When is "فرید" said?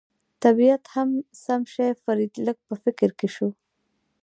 2.03-2.33